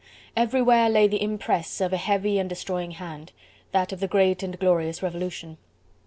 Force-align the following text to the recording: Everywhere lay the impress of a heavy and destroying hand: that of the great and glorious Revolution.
Everywhere 0.35 0.89
lay 0.89 1.07
the 1.07 1.21
impress 1.21 1.79
of 1.79 1.93
a 1.93 1.97
heavy 1.97 2.39
and 2.39 2.49
destroying 2.49 2.89
hand: 2.93 3.31
that 3.71 3.91
of 3.91 3.99
the 3.99 4.07
great 4.07 4.41
and 4.41 4.57
glorious 4.57 5.03
Revolution. 5.03 5.59